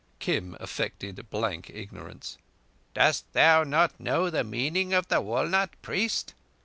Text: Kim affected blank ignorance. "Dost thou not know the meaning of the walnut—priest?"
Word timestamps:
Kim 0.17 0.57
affected 0.59 1.29
blank 1.29 1.69
ignorance. 1.69 2.39
"Dost 2.95 3.31
thou 3.33 3.63
not 3.63 3.99
know 3.99 4.31
the 4.31 4.43
meaning 4.43 4.95
of 4.95 5.07
the 5.09 5.21
walnut—priest?" 5.21 6.33